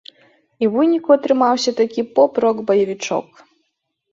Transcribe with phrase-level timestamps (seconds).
[0.61, 3.25] І ў выніку атрымаўся такі поп-рок баевічок.